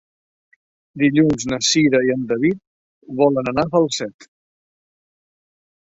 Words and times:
Dilluns 1.01 1.45
na 1.51 1.59
Cira 1.67 2.01
i 2.09 2.11
en 2.15 2.25
David 2.33 2.59
volen 3.23 3.53
anar 3.55 3.69
a 3.71 3.75
Falset. 3.79 4.31